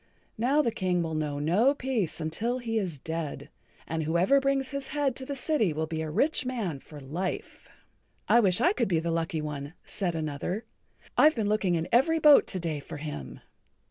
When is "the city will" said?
5.27-5.85